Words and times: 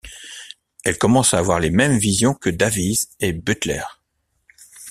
Elle 0.83 0.97
commence 0.97 1.35
à 1.35 1.37
avoir 1.37 1.59
les 1.59 1.69
mêmes 1.69 1.99
visions 1.99 2.33
que 2.33 2.49
Davies 2.49 3.07
et 3.19 3.33
Butler. 3.33 3.83